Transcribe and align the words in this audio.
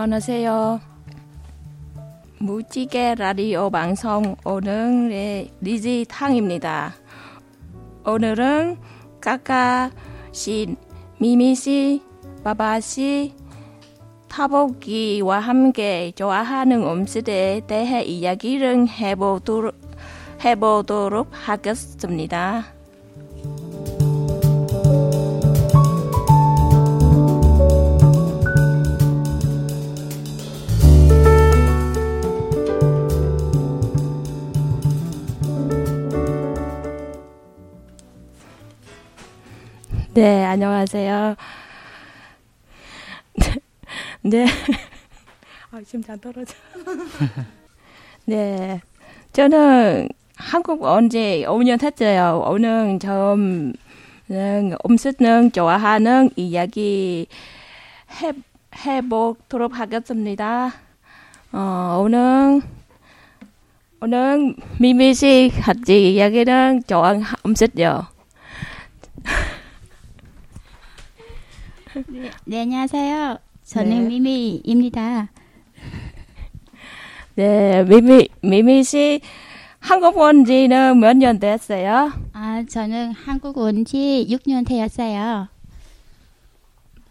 안녕하세요. 0.00 0.80
무지개 2.38 3.16
라디오 3.16 3.68
방송 3.68 4.36
오늘의 4.44 5.50
리지탕입니다. 5.60 6.94
오늘은 8.06 8.78
까까 9.20 9.90
씨, 10.30 10.76
미미 11.18 11.56
씨, 11.56 12.00
바바 12.44 12.78
씨, 12.78 13.34
타보기와 14.28 15.40
함께 15.40 16.12
좋아하는 16.14 16.84
음식에 16.84 17.62
대해 17.66 18.04
이야기를 18.04 18.86
해보도록, 18.86 19.74
해보도록 20.44 21.28
하겠습니다. 21.32 22.77
네, 40.18 40.44
안녕하세요. 40.44 41.36
네. 44.22 44.46
아, 45.70 45.80
심장 45.86 46.18
떨어져. 46.18 46.56
네. 48.26 48.80
저는 49.32 50.08
한국 50.34 50.82
언제 50.82 51.44
5년 51.46 51.80
했어요. 51.84 52.42
오늘 52.48 52.98
좀 52.98 53.72
음식은 54.28 55.52
좋아하는 55.52 56.30
이야기 56.34 57.28
해, 58.20 58.32
해보도록 58.74 59.78
하겠습니다. 59.78 60.72
어, 61.52 62.00
오늘, 62.02 62.60
오늘 64.00 64.56
미미 64.80 65.14
씨 65.14 65.52
같이 65.62 66.14
이야기는 66.14 66.82
좋아하는 66.88 67.22
음식요. 67.46 68.17
네, 71.94 72.30
네, 72.44 72.60
안녕하세요. 72.62 73.38
저는 73.64 73.90
네. 73.90 74.00
미미입니다. 74.18 75.28
네, 77.34 77.84
미미, 77.84 78.28
미미 78.42 78.82
씨 78.84 79.20
한국 79.78 80.16
온 80.18 80.44
지는 80.44 80.98
몇 80.98 81.16
년 81.16 81.38
됐어요? 81.38 82.12
아, 82.32 82.64
저는 82.68 83.12
한국 83.12 83.58
온 83.58 83.84
지 83.84 84.26
6년 84.28 84.66
되었어요. 84.66 85.48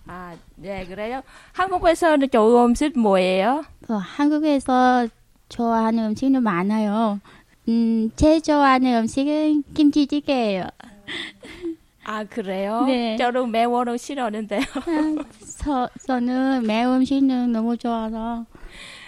아, 0.08 0.36
네, 0.56 0.86
그래요? 0.86 1.22
한국에서는 1.54 2.30
좋은 2.30 2.66
음식 2.66 2.98
뭐예요? 2.98 3.64
그 3.86 3.94
한국에서 3.94 5.08
좋아하는 5.50 6.06
음식은 6.08 6.44
많아요. 6.44 7.20
음, 7.70 8.12
제일 8.16 8.42
좋아하는 8.42 8.96
음식은 9.02 9.64
김치찌개예요. 9.74 10.66
아, 12.10 12.24
그래요? 12.24 12.86
네. 12.86 13.18
저는 13.18 13.52
매워를 13.52 13.98
싫어하는데요. 13.98 14.62
아, 14.62 15.24
저, 15.60 15.90
저는 16.08 16.64
매운 16.66 16.96
음식은 17.02 17.52
너무 17.52 17.76
좋아서 17.76 18.46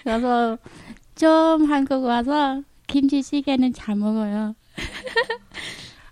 그래서 0.04 0.58
좀 1.16 1.64
한국 1.64 2.04
와서 2.04 2.62
김치찌개는 2.88 3.72
잘 3.72 3.96
먹어요. 3.96 4.54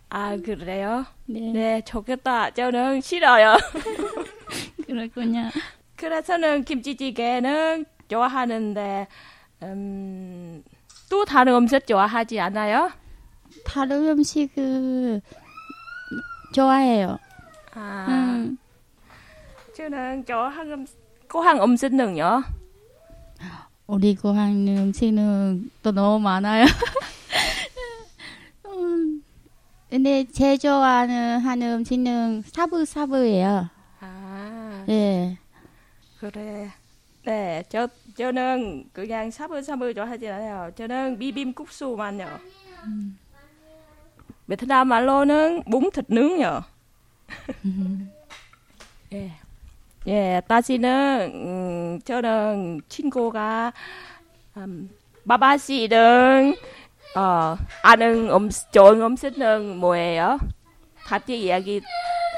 아, 0.10 0.38
그래요? 0.38 1.06
네, 1.26 1.52
네, 1.52 1.82
좋겠다. 1.82 2.52
저는 2.52 3.02
싫어요. 3.02 3.58
그렇군요. 4.88 5.50
그래서는 5.98 6.64
김치찌개는 6.64 7.84
좋아하는데, 8.08 9.08
음, 9.64 10.64
또 11.10 11.26
다른 11.26 11.54
음식 11.56 11.86
좋아하지 11.86 12.40
않아요? 12.40 12.92
다른 13.66 14.08
음식을 14.08 15.22
좋아해요. 16.54 17.18
아, 17.74 18.06
음, 18.10 18.58
저는 19.76 20.26
좋아하는 20.26 20.74
음, 20.74 20.88
고향 21.30 21.62
음식은요? 21.62 22.44
우리 23.88 24.16
고향 24.16 24.68
음식은 24.68 25.72
또 25.84 25.92
너무 25.92 26.22
많아요. 26.24 26.66
음, 28.66 29.24
근데 29.90 30.26
제일 30.26 30.58
좋아하는 30.60 31.40
하는 31.40 31.74
음식은 31.80 32.44
사부사부예요. 32.44 33.70
아, 34.02 34.84
네. 34.88 35.38
그래. 36.20 36.72
네, 37.24 37.64
저, 37.70 37.88
저는 38.16 38.90
그냥 38.94 39.30
샤브샤브 39.30 39.94
좋아하지 39.94 40.30
않아요. 40.30 40.72
저는 40.76 41.20
비빔국수만요. 41.20 42.40
베트남 44.48 44.88
말로는 44.88 45.64
뭉 45.66 45.92
thịt 45.92 46.06
nướng 46.10 46.42
요. 46.42 46.64
예. 49.14 49.32
예, 50.08 50.42
다시는 50.48 51.32
음, 51.34 52.00
저는 52.06 52.80
친구가 52.88 53.74
음, 54.56 54.90
바바 55.28 55.58
씨는 55.58 56.56
어, 57.16 57.58
아는 57.84 58.30
음식, 58.32 58.72
좋은 58.72 59.02
음식은 59.02 59.78
뭐예요? 59.78 60.40
같이 61.06 61.42
이야기, 61.44 61.82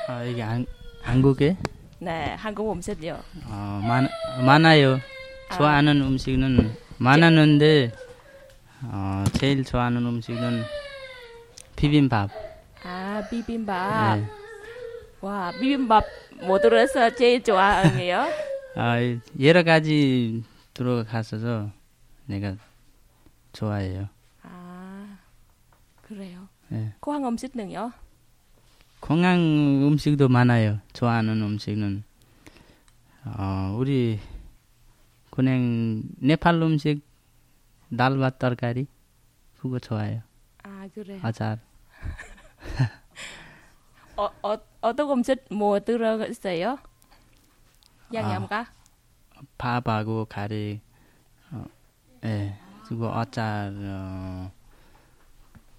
아, 0.08 0.24
이게 0.24 0.42
안, 0.42 0.66
한국에 1.04 1.58
네, 2.00 2.34
한국 2.38 2.72
음식이요. 2.72 3.20
어, 3.46 3.82
많, 3.84 4.08
많아요. 4.46 5.00
좋아하는 5.56 6.02
음식은 6.02 6.76
많았는데 6.98 7.92
어, 8.84 9.24
제일 9.34 9.64
좋아하는 9.64 10.06
음식은 10.06 10.64
비빔밥. 11.80 12.30
아 12.84 13.24
비빔밥. 13.30 14.18
네. 14.20 14.28
와 15.22 15.50
비빔밥 15.62 16.04
뭐 16.46 16.60
들어서 16.60 17.10
제일 17.16 17.42
좋아해요? 17.42 18.28
아 18.76 18.98
여러 19.40 19.64
가지 19.64 20.44
들어가서 20.74 21.72
내가 22.26 22.58
좋아해요. 23.54 24.10
아 24.44 25.18
그래요. 26.02 26.50
네. 26.68 26.94
공항 27.00 27.26
음식은요? 27.26 27.94
공항 29.00 29.40
음식도 29.88 30.28
많아요. 30.28 30.80
좋아하는 30.92 31.42
음식은 31.42 32.04
어, 33.24 33.76
우리 33.80 34.20
그냥 35.30 36.04
네팔 36.18 36.62
음식 36.62 37.00
날밭 37.88 38.38
떨가리 38.38 38.88
그거 39.62 39.80
좋아요. 39.80 40.22
아 40.64 40.90
그래요. 40.94 41.20
아잘. 41.22 41.69
어, 44.18 44.30
어, 44.44 44.58
어떤 44.82 45.10
음식 45.12 45.46
뭐 45.50 45.80
들어있어요? 45.80 46.78
양념가? 48.14 48.68
밥하고 49.58 50.26
가리, 50.26 50.82
어, 51.52 51.64
예, 52.26 52.56
그리고 52.88 53.08
어짜 53.08 53.72
어, 53.74 54.52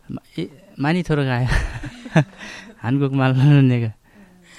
마- 0.08 0.20
이- 0.38 0.50
많이 0.78 1.02
들어가요. 1.02 1.46
한국말로는 2.78 3.68
내가 3.68 3.92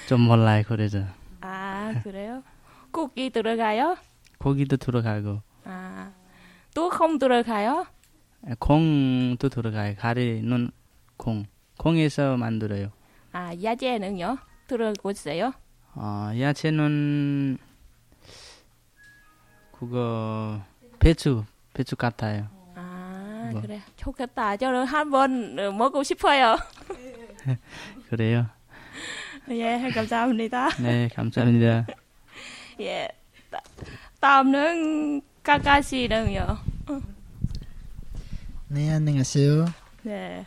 좀 0.06 0.20
몰라요. 0.20 0.62
그래서 0.68 1.04
아, 1.40 1.92
그래요? 2.04 2.42
고기 2.92 3.30
들어가요? 3.30 3.96
고기도 4.38 4.76
들어가고 4.76 5.40
아, 5.64 6.12
또 6.74 6.88
không 6.90 7.18
들어가요? 7.18 7.86
콩도 8.58 9.48
들어가요. 9.48 9.94
가리는 9.96 10.70
콩, 11.16 11.44
콩에서 11.78 12.36
만들어요. 12.36 12.90
아, 13.32 13.52
야채는요? 13.62 14.38
있어요? 15.10 15.52
어, 15.94 16.30
야채는 16.38 17.58
그거 19.78 20.60
배추, 20.98 21.44
배추 21.74 21.96
같아요. 21.96 22.46
아, 22.74 23.48
뭐. 23.52 23.60
그래. 23.60 23.80
좋겠다. 23.96 24.56
저는 24.56 24.86
한번 24.86 25.58
어, 25.58 25.72
먹고 25.72 26.02
싶어요. 26.02 26.56
그래요. 28.08 28.46
예, 29.50 29.90
감사합니다. 29.92 30.68
네, 30.80 31.08
감사합니다. 31.14 31.86
예. 32.80 33.08
따- 33.50 33.60
다음은 34.20 35.20
까까 35.42 35.80
씨는요? 35.82 36.58
네, 38.68 38.90
안녕하세요. 38.92 39.66
네. 40.04 40.46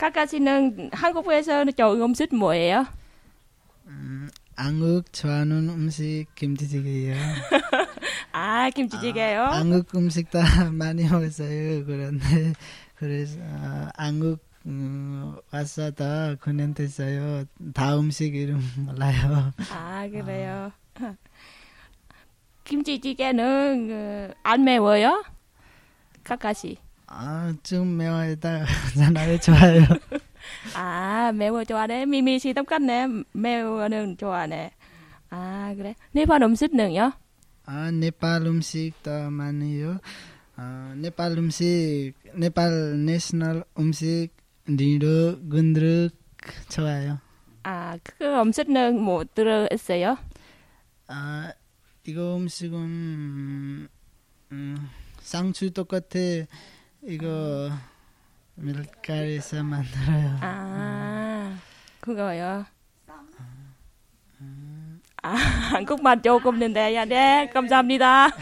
까까 0.00 0.24
씨는 0.24 0.88
한국에서는 0.94 1.74
좋은 1.76 2.00
음식 2.00 2.34
뭐예요? 2.34 2.86
한국 4.56 5.12
좋아하는 5.12 5.68
음식 5.68 6.24
김치찌개예요. 6.36 7.16
아, 8.32 8.70
김치찌개요? 8.70 9.42
한국 9.42 9.94
음식 9.94 10.30
다 10.30 10.40
많이 10.72 11.04
먹었어요. 11.06 11.84
그런데 11.84 12.54
그래서 12.94 13.38
아, 13.42 13.90
한국 13.94 14.38
음, 14.64 15.36
다 15.50 16.34
9년 16.34 16.74
됐어요. 16.74 17.44
다 17.74 17.98
음식 17.98 18.34
이름 18.34 18.62
몰라요. 18.78 19.52
아, 19.70 20.08
그래요. 20.10 20.72
김치찌개는 22.64 24.30
어, 24.30 24.34
안 24.44 24.64
매워요? 24.64 25.22
까까시. 26.24 26.78
아, 27.12 27.52
좀 27.64 27.96
매워다 27.96 28.64
하잖아요. 28.64 29.38
좋아요. 29.40 29.82
아, 30.74 31.32
매워 31.34 31.64
좋아하네. 31.64 32.06
미미 32.06 32.38
씨 32.38 32.54
똑같네. 32.54 33.08
매워는 33.32 34.16
좋아하네. 34.16 34.70
아, 35.30 35.74
그래. 35.76 35.94
네팔 36.12 36.42
음식은요? 36.42 37.12
아, 37.66 37.90
네팔 37.90 38.46
음식도 38.46 39.30
많아요. 39.30 39.98
아, 40.56 40.94
네팔 40.96 41.32
음식, 41.38 42.12
네팔 42.34 43.04
내셔널 43.04 43.64
음식, 43.78 44.28
리로, 44.66 45.40
군드룩 45.48 46.12
좋아요. 46.68 47.18
아, 47.64 47.98
그 48.04 48.24
음식은 48.24 49.00
뭐 49.00 49.24
들어있어요? 49.34 50.16
아, 51.08 51.52
이거 52.06 52.36
음식은 52.36 53.88
음, 54.52 54.88
상추 55.20 55.70
똑같아. 55.72 56.18
이거 57.02 57.70
밀가루에서 58.56 59.62
만들어요. 59.62 60.38
아, 60.42 61.56
그거요. 62.00 62.66
아, 65.22 65.28
한국말 65.30 66.22
조금 66.22 66.58
는데요. 66.58 67.04
네, 67.04 67.48
감사합니다. 67.52 68.28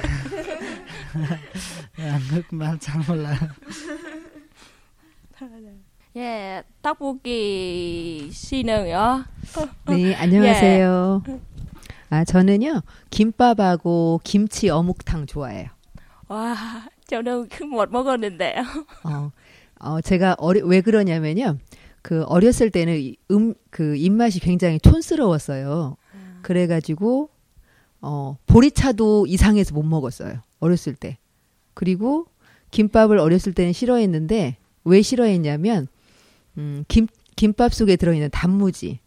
한국말 1.96 2.78
잘 2.78 3.00
몰라요. 3.06 3.36
예, 6.16 6.62
떡볶이 6.82 8.30
씨는요? 8.32 9.24
네, 9.86 10.14
안녕하세요. 10.16 11.22
아, 12.10 12.24
저는요, 12.24 12.80
김밥하고 13.10 14.20
김치 14.24 14.68
어묵탕 14.68 15.26
좋아해요. 15.26 15.68
와, 16.28 16.56
저는 17.08 17.48
못 17.70 17.90
먹었는데요. 17.90 18.62
어, 19.04 19.32
어, 19.80 20.00
제가 20.00 20.36
어리, 20.38 20.60
왜 20.62 20.80
그러냐면요. 20.80 21.58
그 22.02 22.22
어렸을 22.24 22.70
때는 22.70 22.98
이 23.00 23.16
음, 23.30 23.54
그 23.70 23.96
입맛이 23.96 24.40
굉장히 24.40 24.78
촌스러웠어요. 24.78 25.96
그래가지고, 26.42 27.30
어, 28.00 28.36
보리차도 28.46 29.26
이상해서 29.26 29.74
못 29.74 29.82
먹었어요. 29.82 30.40
어렸을 30.60 30.94
때. 30.94 31.18
그리고 31.74 32.26
김밥을 32.70 33.18
어렸을 33.18 33.52
때는 33.54 33.72
싫어했는데, 33.72 34.56
왜 34.84 35.02
싫어했냐면, 35.02 35.88
음, 36.58 36.84
김, 36.88 37.06
김밥 37.36 37.74
속에 37.74 37.96
들어있는 37.96 38.30
단무지. 38.30 39.00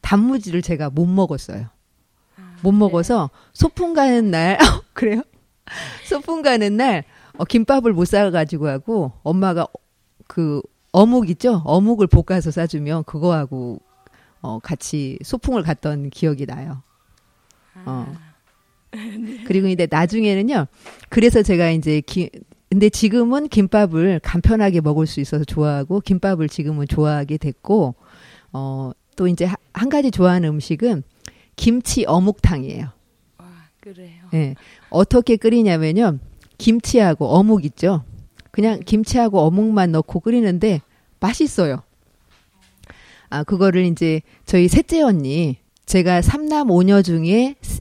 단무지를 0.00 0.62
제가 0.62 0.90
못 0.90 1.06
먹었어요. 1.06 1.66
못 2.62 2.72
먹어서 2.72 3.30
소풍 3.52 3.94
가는 3.94 4.30
날, 4.30 4.58
그래요? 4.94 5.22
소풍 6.06 6.42
가는 6.42 6.76
날, 6.76 7.04
어, 7.38 7.44
김밥을 7.44 7.92
못 7.92 8.04
사가지고 8.06 8.68
하고, 8.68 9.12
엄마가 9.22 9.66
그 10.26 10.60
어묵 10.92 11.30
있죠? 11.30 11.62
어묵을 11.64 12.06
볶아서 12.06 12.50
싸주면 12.50 13.04
그거하고 13.04 13.80
어, 14.40 14.58
같이 14.60 15.18
소풍을 15.22 15.62
갔던 15.62 16.10
기억이 16.10 16.46
나요. 16.46 16.82
어. 17.86 18.12
그리고 19.46 19.68
이제 19.68 19.86
나중에는요. 19.90 20.66
그래서 21.08 21.42
제가 21.42 21.70
이제 21.70 22.00
기, 22.00 22.30
근데 22.70 22.88
지금은 22.88 23.48
김밥을 23.48 24.20
간편하게 24.22 24.80
먹을 24.80 25.06
수 25.06 25.20
있어서 25.20 25.44
좋아하고 25.44 26.00
김밥을 26.00 26.48
지금은 26.48 26.86
좋아하게 26.88 27.36
됐고 27.38 27.94
어, 28.52 28.92
또 29.16 29.28
이제 29.28 29.44
하- 29.44 29.56
한 29.72 29.88
가지 29.88 30.10
좋아하는 30.10 30.48
음식은 30.50 31.02
김치 31.56 32.04
어묵탕이에요. 32.06 32.88
와, 33.38 33.46
그래요. 33.80 34.24
예. 34.34 34.54
어떻게 34.90 35.36
끓이냐면요. 35.36 36.18
김치하고 36.58 37.26
어묵 37.28 37.64
있죠. 37.66 38.04
그냥 38.50 38.80
김치하고 38.80 39.40
어묵만 39.40 39.92
넣고 39.92 40.20
끓이는데 40.20 40.80
맛있어요. 41.20 41.82
아, 43.30 43.44
그거를 43.44 43.84
이제 43.84 44.20
저희 44.46 44.68
셋째 44.68 45.02
언니, 45.02 45.58
제가 45.86 46.22
삼남 46.22 46.70
오녀 46.70 47.02
중에 47.02 47.56
스- 47.60 47.80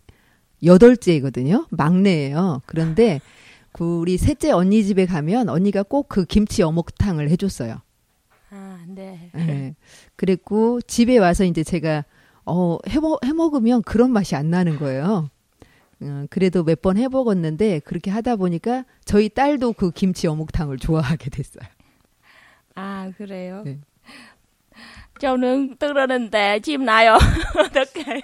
여덟째거든요. 0.63 1.65
막내예요. 1.69 2.61
그런데 2.65 3.21
그 3.71 3.99
우리 3.99 4.17
셋째 4.17 4.51
언니 4.51 4.83
집에 4.83 5.05
가면 5.05 5.49
언니가 5.49 5.83
꼭 5.83 6.07
그 6.09 6.25
김치 6.25 6.63
어묵탕을 6.63 7.29
해줬어요. 7.29 7.79
아, 8.49 8.79
네. 8.87 9.29
예. 9.37 9.75
그랬고 10.15 10.81
집에 10.81 11.17
와서 11.17 11.43
이제 11.43 11.63
제가 11.63 12.03
어 12.45 12.77
해먹 12.87 13.23
해먹으면 13.25 13.83
그런 13.83 14.11
맛이 14.11 14.35
안 14.35 14.49
나는 14.49 14.77
거예요. 14.79 15.29
음, 16.01 16.27
그래도 16.29 16.63
몇 16.63 16.81
번 16.81 16.97
해먹었는데 16.97 17.79
그렇게 17.79 18.11
하다 18.11 18.35
보니까 18.35 18.85
저희 19.05 19.29
딸도 19.29 19.73
그 19.73 19.91
김치 19.91 20.27
어묵탕을 20.27 20.77
좋아하게 20.77 21.29
됐어요. 21.29 21.63
아, 22.75 23.11
그래요. 23.17 23.63
네. 23.65 23.79
저는 25.19 25.77
들었는데 25.77 26.59
침 26.59 26.85
나요. 26.85 27.17
어떡해요? 27.57 28.21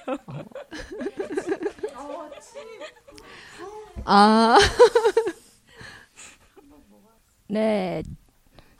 아, 4.05 4.57
네. 7.47 8.03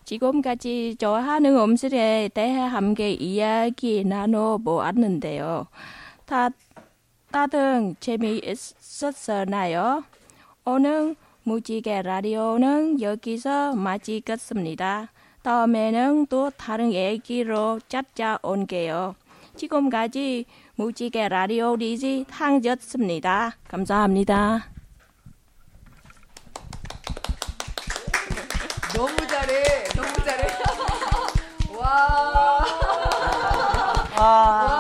지금까지 0.06 0.98
좋아하는 1.00 1.58
음식에 1.58 2.30
대해 2.34 2.60
함께 2.60 3.14
이야기 3.14 4.04
나눠보았는데요. 4.04 5.68
다, 6.26 6.50
다등 7.34 7.96
재미있었나요? 8.00 10.04
오늘 10.66 11.16
무지개 11.42 12.04
라디오는 12.04 13.02
여기서 13.02 13.74
마치겠습니다. 13.74 15.10
다음에는 15.42 16.28
또 16.28 16.52
다른 16.52 16.94
얘기로 16.94 17.80
찾아온게요. 17.88 19.16
지금까지 19.56 20.46
무지개 20.76 21.28
라디오 21.28 21.76
리지 21.76 22.26
탕졌습니다. 22.30 23.56
감사합니다. 23.68 24.68
너무 28.96 29.18
잘해. 29.28 29.64
너무 29.96 30.14
잘해. 30.24 30.48
와. 31.82 32.64
와. 34.20 34.73